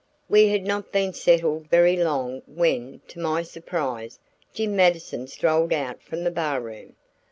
[0.27, 4.17] We had not been settled very long when, to my surprise,
[4.51, 6.95] Jim Mattison strolled out from the bar room.